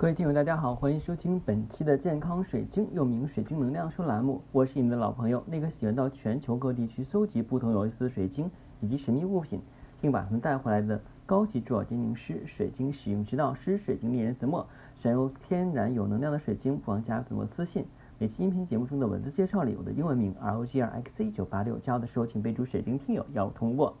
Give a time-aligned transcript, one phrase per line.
[0.00, 4.40] 各位听友，大家好，欢迎收听本期的健康水晶，又名水晶能量说栏目。
[4.50, 8.50] 我是你的老朋友，那个喜欢到全球各地去搜集不同有意思的水晶
[8.80, 9.60] 以及神秘物品，
[10.00, 14.66] 并把它们带回来的高级珠宝鉴定师、水晶使用指导师、水晶猎人子墨。
[15.02, 17.84] 选用天然有能量的水晶，不妨加子墨私信。
[18.16, 23.94] 每期音频节目中的文字介绍里，我的英文名 R O G R X C 九八六，加我的时候请备注水晶听友，要通过。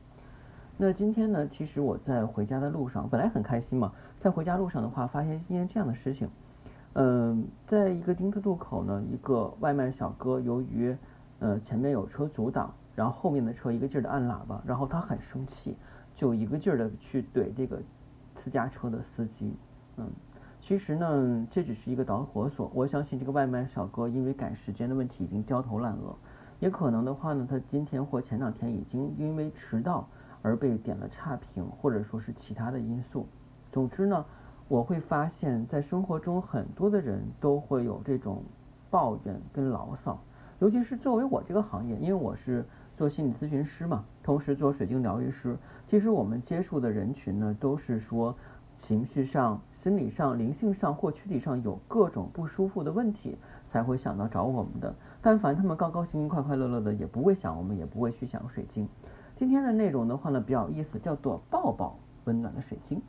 [0.82, 6.26] 那今天呢，其实我在回家的路上，本来很开心嘛，在回家路上的话，发现一件这样的事情，
[6.94, 10.96] 嗯，在一个丁字路口呢，一个外卖小哥由于
[11.40, 15.76] 呃前面有车阻挡，然后后面的车一个劲儿的按喇叭，然后他很生气，
[16.16, 17.78] 就一个劲儿的去怼这个
[18.34, 19.52] 私家车的司机，
[19.98, 20.06] 嗯，
[20.62, 26.16] 其实呢，这只是一个导火索，我相信这个外卖小哥因为赶时间的问题已经焦头烂额，
[26.58, 30.08] 也可能的话呢，他今天或前两天已经因为迟到。
[30.42, 33.26] 而被点了差评，或者说是其他的因素。
[33.72, 34.24] 总之呢，
[34.68, 38.42] 我会发现，在生活中很多的人都会有这种
[38.90, 40.18] 抱怨跟牢骚，
[40.58, 42.64] 尤其是作为我这个行业，因为我是
[42.96, 45.56] 做心理咨询师嘛，同时做水晶疗愈师。
[45.86, 48.34] 其实我们接触的人群呢，都是说
[48.78, 53.36] 情绪上、心理上、灵性上或躯体上有各种不舒服的问题，
[53.70, 54.94] 才会想到找我们的。
[55.22, 58.88] 但凡他们高高兴兴、快快乐乐的，也不会想我们，也不会去想水晶。
[59.40, 63.00] 今天的内容的话呢比较有意思，叫做抱抱温暖的水晶。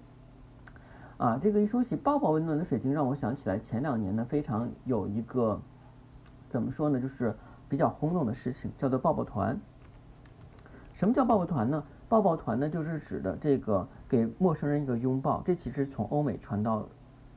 [1.18, 5.60] 啊，这个一说起抱抱温暖的水晶，让我想起来前两年呢非常有一个
[6.50, 7.36] 怎么说呢，就是
[7.68, 9.60] 比较轰动的事情，叫做抱抱团。
[10.94, 11.84] 什么叫抱抱团呢？
[12.08, 15.44] 抱抱团呢就是指的这个给陌生人一个拥抱。
[15.46, 16.88] 这其实从欧美传到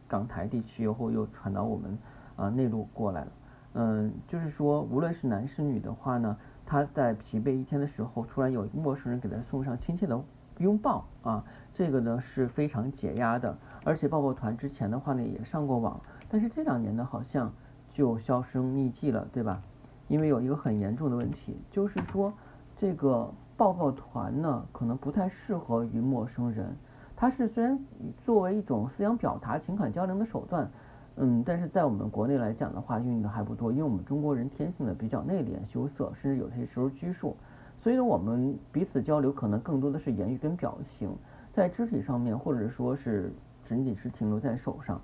[0.06, 1.98] 港台地区，以后又传到我们
[2.36, 3.32] 啊内陆过来了。
[3.72, 6.36] 嗯，就是说无论是男是女的话呢。
[6.66, 10.18] 他在疲惫一天的时候，突然有陌生人给他送上亲切的
[10.58, 13.56] 拥抱啊，这个呢是非常解压的。
[13.84, 17.52] 而且抱抱团之前的话呢也上过网，但是这两年呢好像
[17.92, 19.62] 就销声匿迹了，对吧？
[20.08, 22.32] 因为有一个很严重的问题，就是说
[22.78, 26.74] 这个抱抱团呢可能不太适合于陌生人。
[27.16, 27.78] 它是虽然
[28.24, 30.70] 作为一种思想表达、情感交流的手段。
[31.16, 37.36] 嗯，但是在我们国内来讲的话，运用的还不多，因为我们中国人天性的比较内敛、羞涩，甚至有些时候拘束，
[37.80, 41.14] 所以呢，我们彼此交流可能更多的是言语跟表情，
[41.52, 43.32] 在肢体上面，或者说是
[43.68, 45.00] 仅仅是停留在手上。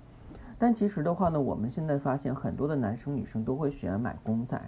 [0.59, 4.61] 但其实的话呢，我们现在发现很多的男生女生都会喜欢买公仔，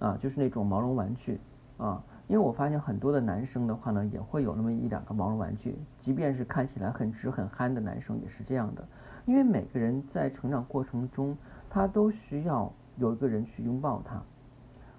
[0.00, 1.40] 啊，就是那种毛绒玩具，
[1.78, 8.84] 啊，因为我发现很多的男生的话呢，也会有那么一两个毛绒玩具，即便是看起来很直很憨的男生也是这样的。
[9.26, 11.36] 因为每个人在成长过程中，
[11.68, 14.20] 他都需要有一个人去拥抱他，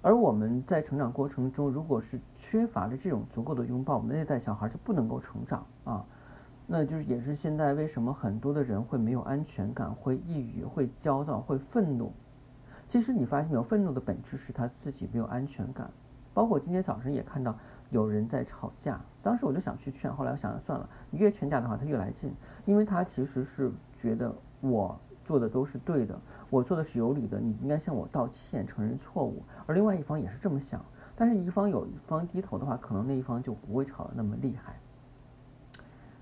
[0.01, 6.05] 而我们在成长过程中，如果是缺乏了这种足够的拥抱，我们内在小孩就不能够成长啊。
[6.67, 12.13] 那就是也是现在为什么很多的人会没有安全感，会抑郁，会焦躁，会愤怒。
[12.87, 15.89] 其实你发现没有，愤怒的本质是他自己没有安全感。
[16.33, 17.53] 包括今天早晨也看到
[17.89, 22.33] 有人在吵架，当时我就想去劝，后来我想算了，你越劝架的话他越来劲，
[22.65, 23.71] 因为他其实是。
[24.01, 26.19] 觉得我做的都是对的，
[26.49, 29.43] 我做的是有理的，你应该向我道歉，承认错误。
[29.65, 30.83] 而另外一方也是这么想，
[31.15, 34.75] 但是一方有一方低头的话，可能那一方就不会吵得那么厉害。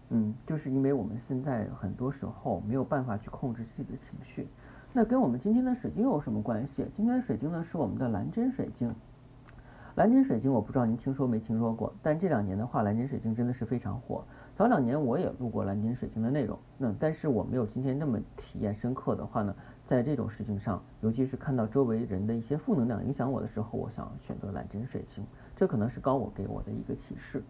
[0.09, 4.47] 嗯，就是因为我们现在很多时候没有办法去控制自己的情绪。
[4.91, 6.85] 那跟我们今天的水晶有什么关系？
[6.95, 8.93] 今天的水晶呢是我们的蓝针水晶。
[9.95, 14.23] 蓝针水晶我不知道您听说没听说过，但这两年的话，蓝针水晶真的是非常火。
[14.59, 19.55] 早两年我也录过蓝金水晶的内容，那但是我没有今天那么体验深刻的话呢，
[19.87, 25.23] 在这种事情上，尤其是看到周围人的一些负能量影响我的时候，我想选择蓝针水晶，
[25.55, 27.41] 这可能是高我给我的一个启示。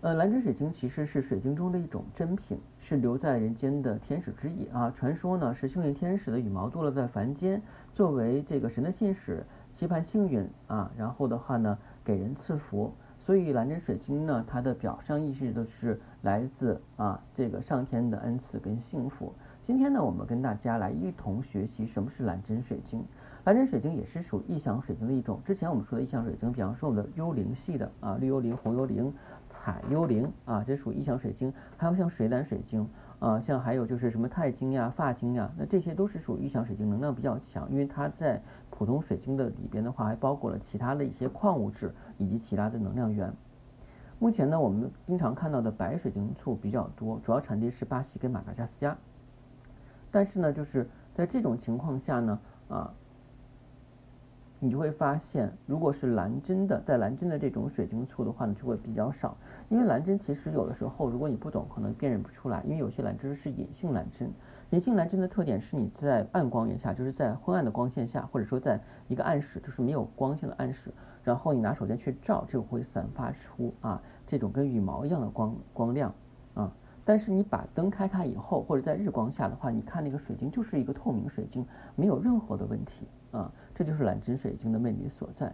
[0.00, 4.92] 呃，蓝针水晶其实是水晶中的一种珍品，是留在人间的天使之翼啊。
[4.98, 7.62] 传说呢是幸运天使的羽毛堕落在凡间，
[7.94, 9.46] 作为这个神的信使，
[9.76, 12.92] 期盼幸运啊，然后的话呢给人赐福。
[13.24, 19.32] 所以蓝针水晶呢，它的表象意识都是来自啊这个上天的恩赐跟幸福。
[19.64, 23.04] 今天呢，我们跟大家来一同学习什么是蓝针水晶。
[23.44, 25.40] 蓝针水晶也是属异象水晶的一种。
[25.46, 29.12] 之前我们说的异象水晶，比方说我们的幽灵系的啊，绿幽灵、红幽灵、
[29.48, 31.52] 彩幽灵啊，这属异象水晶。
[31.76, 32.88] 还有像水胆水晶
[33.20, 38.42] 啊，像还有就是什么钛晶呀、发晶呀，那这些都是属于异象水晶，能量比较强，因为它在。
[38.82, 43.32] 普通水晶的里边的话，还包括了其他的一些矿物质以及其他的能量源。
[44.18, 48.98] 目前呢，我们经常看到的白水晶簇比较多，主要产地是巴西跟马达加斯加。
[50.10, 52.92] 但是呢，就是在这种情况下呢，啊，
[54.58, 59.36] 你就会发现，如果是蓝针的，在蓝针的这种水晶簇的话呢，就会比较少。
[59.68, 64.28] 因为蓝针其实有的时候，如果你不懂，可能辨认不出来，因为有些蓝针是隐性蓝针。
[64.72, 70.90] 银性蓝针的特点是你在暗光源下，就是在昏暗的光线下，或者说在一个暗室，就是没有光线的暗室，
[71.22, 76.14] 然后你拿手电去照，就会散发出啊这种跟羽毛一样的光光亮
[76.54, 76.72] 啊。
[77.04, 83.52] 但是你把灯开开以后，或者在日光下的话，你看那个水晶就是一个透明水晶，没有任何的问题啊。
[83.74, 85.52] 这就是蓝针水晶的魅力所在。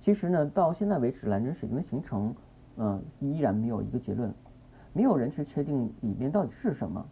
[0.00, 2.34] 其实呢，到现在为止，蓝针水晶的形成，
[2.78, 4.32] 嗯，依然没有一个结论，
[4.94, 7.06] 没有人去确定里面到底是什么。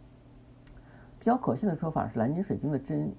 [1.21, 3.11] 比较可信的说法是，蓝金水晶的针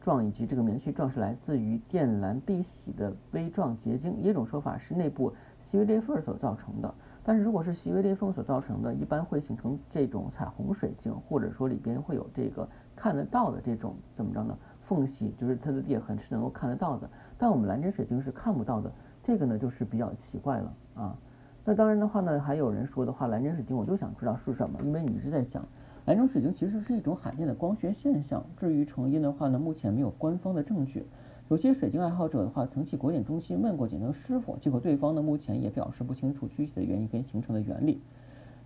[0.00, 4.16] 状以及这个棉絮状是来自于靛蓝碧玺的微状结晶。
[4.22, 5.34] 一种说法是内部
[5.68, 6.94] 细微裂缝所造成的，
[7.24, 14.56] 但是如果是细微裂缝所造成的，一般会形成这种彩虹水晶，或者说里边会有这个看得到的这种怎么着呢？
[14.86, 17.10] 缝隙，就是它的裂痕是能够看得到的。
[17.36, 18.88] 但我们蓝针水晶是看不到的，
[19.24, 21.18] 这个呢就是比较奇怪了啊。
[21.64, 25.66] 那当然的话呢，还有人说的话，蓝针水晶我就想知道是什么，因为你一直在想。
[26.08, 28.42] 蓝针水晶其实是一种罕见的光学现象。
[28.58, 31.04] 至于成因的话呢，目前没有官方的证据。
[31.50, 38.00] 有些水晶爱好者的话，曾去国检中心问过检测师傅，结果对方呢目前也表示不清楚具体的原因跟形成的原理。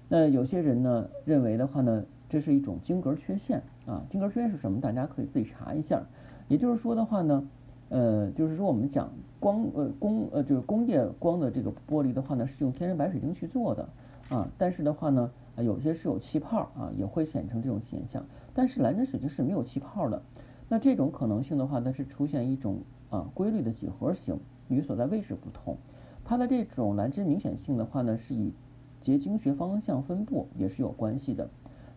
[0.09, 4.05] 那有些人呢认为的话呢，这是一种晶格缺陷啊。
[4.09, 4.81] 晶格缺陷是什么？
[4.81, 6.01] 大家可以自己查一下。
[6.47, 7.45] 也就是说的话呢，
[7.89, 9.11] 呃，就是说我们讲
[9.41, 13.89] 光呃工呃就是工业光的这个玻璃的话呢，是用天然白水晶去做的
[14.29, 15.29] 啊，但是的话呢。
[15.57, 18.25] 啊，有些是有气泡啊，也会显成这种现象。
[18.55, 20.23] 但是蓝针水晶是没有气泡的。
[20.69, 22.79] 那这种可能性的话，它是出现一种
[23.11, 24.39] 啊规律的几何形，
[24.69, 25.77] 与所在位置不同。
[26.25, 28.53] 它的这种蓝针明显性的话呢，是以
[29.01, 31.51] 结晶学方向分布也是有关系的。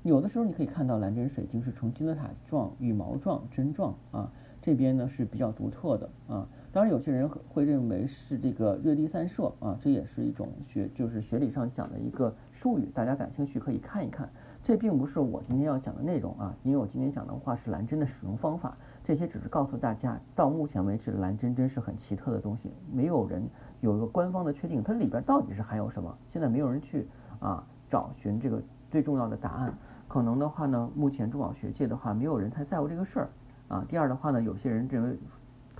[0.04, 4.32] 有的时候你可以看到蓝针水晶是呈金字塔状、羽毛状、针状啊，
[4.62, 6.48] 这边呢是比较独特的啊。
[6.76, 14.30] 当然，有些人会认为是这个热力散射啊，这也是一种学，就是学理上讲的一个术语，大家感兴趣可以看一看。
[14.62, 18.76] 这并不是我今天要讲的内容啊，因为我今天讲的话是蓝针的使用方法，
[19.06, 23.42] 这些只是告诉大家，到目前为止蓝针真是很奇特的东西，没有人
[23.80, 27.08] 有一个官方的确定，它里边到底是含有什么，现在没有人去
[27.40, 28.62] 啊找寻这个
[28.92, 29.74] 最重要的答案。
[30.10, 33.30] 可能的话呢，目前珠宝学界的话，没有人太在乎这个事儿
[33.70, 33.86] 啊。
[33.88, 35.18] 第二的话呢，有些人认为。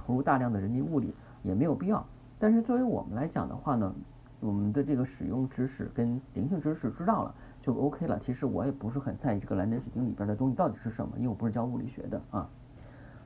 [0.06, 2.06] 投入大量的人力物力也没有必要，
[2.38, 3.94] 但是作为我们来讲的话呢，
[4.40, 8.20] 我们的这个使用知识跟灵性知识知道了就 OK 了。
[8.24, 12.48] 其实我也不是很在意这个蓝针水晶里边的东西到底是什么，因为我不是教物理学的啊。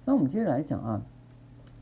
[0.05, 1.01] 那我们接着来讲啊，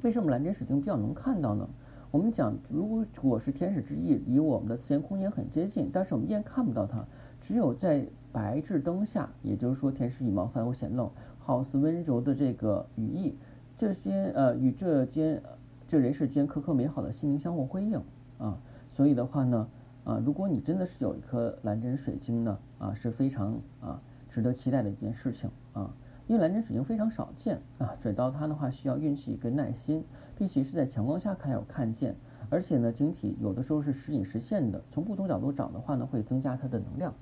[0.01, 1.69] 为什么蓝针水晶比较能看到呢？
[2.09, 7.05] 我们讲，如果是天使之翼，离我们的次元空间很接近，但是我们依然看不到它，
[7.41, 13.35] 只有在白炽灯下，也就是说天使羽毛才会显露，好似温柔的这个羽翼。
[13.77, 15.41] 这些呃与这间
[15.87, 18.01] 这人世间颗颗美好的心灵相互辉映
[18.39, 18.57] 啊，
[18.89, 19.67] 所以的话呢
[20.03, 24.01] 啊，如果你真的是有一颗蓝针水晶呢啊，是非常啊
[24.31, 25.93] 值得期待的一件事情啊，
[26.27, 30.03] 因为蓝针水晶非常少见啊，找到它的话需要运气跟耐心，
[30.35, 32.15] 必须是在强光下才有看见，
[32.49, 37.13] 而且呢晶体有的时候是时隐时现的，从不同角度找的话呢会增加它的能量。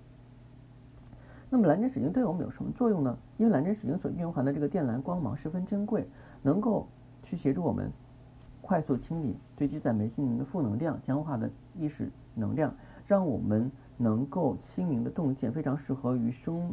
[1.50, 3.18] 那么蓝针水晶对我们有什么作用呢？
[3.38, 6.07] 因为蓝针水晶所蕴含的这个靛蓝光芒十分珍贵。
[6.45, 6.88] 能够
[7.24, 7.92] 去协助我们
[8.62, 12.71] 快速清理堆积在眉心的负能量、僵化的意识能量，
[13.07, 16.71] 让我们能够清明的洞见，非常适合于生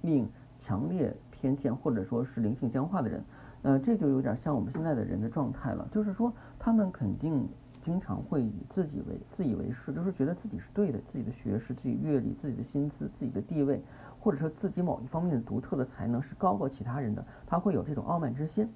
[0.00, 0.26] 命
[0.58, 3.22] 强烈偏见或者说是灵性僵化的人。
[3.60, 7.46] 呃，这就有点像我们现在的人的状态了，就是说他们肯定
[7.84, 13.78] 经常会以自己为自以为是，就是觉得自己是对的，自己的学识、自己阅历、自己的薪资、自己的地位，
[14.18, 18.68] 或者说自己某一方面的独特的才能是高过其他人的，他会有这种傲慢之心。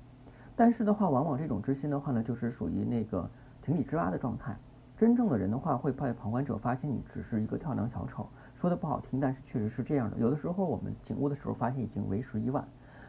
[0.57, 3.29] 但是的话，往往这种之心的话呢，就是属于那个
[3.63, 4.57] 井底之蛙的状态。
[4.97, 8.27] 真正的人的话，会被旁观者发现你只是一个跳梁小丑。
[8.59, 10.17] 说的不好听，但是确实是这样的。
[10.17, 12.67] 有的时候我们醒悟的时候，发现已经为时已晚。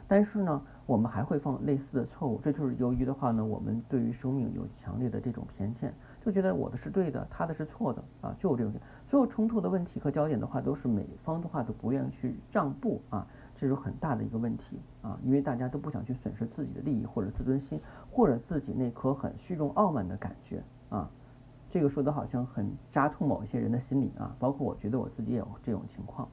[0.10, 2.40] 但是呢，我们还会犯类似的错误。
[2.44, 5.94] 这就是由于的话呢，我们对于生命有强烈的这种偏见，
[6.26, 8.74] 就觉得我的是对的，他的是错的啊，就有这种。
[9.10, 13.26] 所有冲突的问题和焦点的话，都是每方的话都不愿意去让步啊。
[13.60, 17.80] 这是很大的一个问题啊，因为大家都不想去损失自己的利益或者自尊心，
[18.12, 21.10] 或者自己那颗很虚荣傲慢的感觉啊。
[21.70, 26.28] 这个说的好像很扎痛某一些人的心理啊，包括我觉得我自己也有这种情况。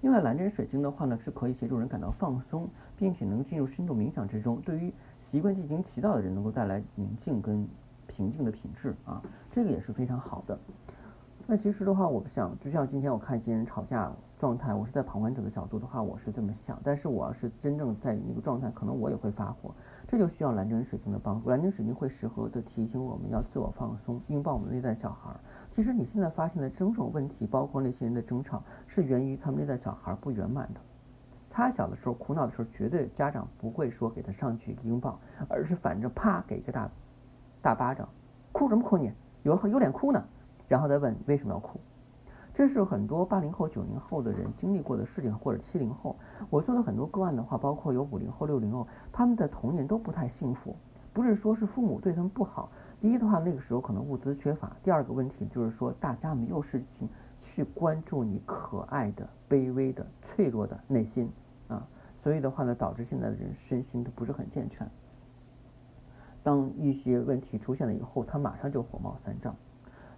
[0.00, 4.92] 另外，蓝针水晶的话呢，是可以协助人感到放松，并且能进入深度冥想之中，对于
[5.30, 7.66] 习惯进行祈祷的人能够带来宁静跟
[8.08, 10.58] 平静的品质啊，这个也是非常好的。
[11.46, 16.78] 那其实的话，我想就像今天我看一些人吵架状态，我是在旁观者的角度的话，我是这么想。
[16.84, 19.74] 但是我要是真正在那个状态，可能我也会发火。
[20.08, 21.50] 这就需要蓝针水晶的帮助。
[21.50, 25.30] 蓝针水晶会适合的提醒我们要自我放松，拥抱我们内在小孩，
[25.74, 30.80] 其实你现在发现的种种问题，包括那些人的争吵，是源于他们内在小孩不圆满的。
[31.50, 35.18] 他小的时候苦恼的时候，绝对家长不会说给他上去一个拥抱，
[35.48, 36.88] 而是反着啪给一个大
[37.60, 38.08] 大巴掌，
[38.52, 39.12] 哭什么哭你？
[39.42, 40.22] 有有脸哭呢？
[40.72, 41.78] 然后再问为什么要哭？
[42.54, 46.16] 这是很多八零后、九零后的人经历过的事情，或者七零后。
[46.48, 50.74] 我做的很多个案的话，包括有五零后、六零后，他们的童年都不太幸福。
[51.12, 52.70] 不是说是父母对他们不好，
[53.02, 57.06] 第一的话，那个时候可能物资缺乏；第二个问题就是说，大家没有事情
[57.38, 61.30] 去关注你可爱的、卑微的、脆弱的内心
[61.68, 61.86] 啊。
[62.22, 64.88] 所以的话呢，导致现在的人身心都不是很健全。
[66.42, 69.54] 当一些问题出现了以后，他马上就火冒三丈。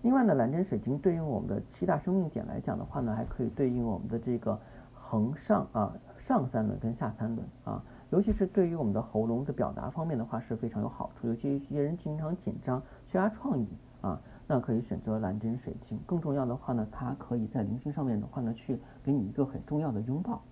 [0.04, 4.60] 另外呢，蓝针水晶对应我们的七大生命点来讲的话呢，还可以对应我们的这个
[4.92, 5.96] 横上啊
[6.28, 11.26] 上三轮跟下三轮啊，尤其是对于我们的喉咙的表达方面的话是非常有好处。
[11.26, 13.66] 尤其一些人经常紧张、缺乏创意
[14.02, 15.98] 啊，那可以选择蓝针水晶。
[16.04, 20.42] 更重要的话呢，它可以在灵性上面的话呢，去给你一个很重要的拥抱。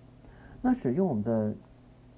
[0.63, 1.53] 那使用我们的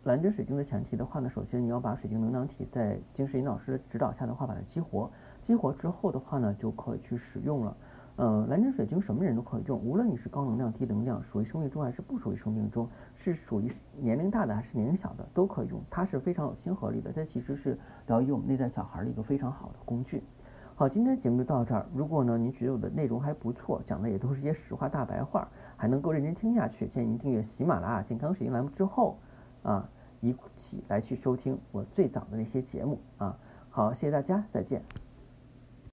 [0.05, 5.11] 蓝针水晶的前提的话呢，首先你要把水晶能量体在金石引导师指导下的话把它激活。
[5.45, 7.77] 激活之后的话呢，就可以去使用了。
[8.17, 15.81] 呃，蓝针水晶什么人都可以用，无论你是高能量、低能量，属于生命中还是不属于生命中，是属于年龄大的还是年龄小的都可以用。
[15.89, 20.23] 它是非常有亲和力的，它其实是疗愈我们内在小孩的一个非常好的工具。
[20.75, 21.85] 好，今天节目就到这儿。
[21.93, 29.17] 如果呢您觉得我的内容还不错，讲的也都是一些实话大白话，还能够认真听下去，建议您订阅喜马拉雅健康水晶栏目之后
[29.61, 29.89] 啊，
[30.21, 33.37] 一起来去收听我最早的那些节目啊。
[33.69, 35.04] 好，谢谢大家，再见。